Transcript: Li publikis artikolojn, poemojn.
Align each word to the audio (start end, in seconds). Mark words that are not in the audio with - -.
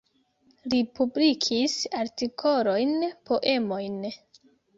Li 0.71 0.77
publikis 0.99 1.75
artikolojn, 1.99 2.97
poemojn. 3.31 4.03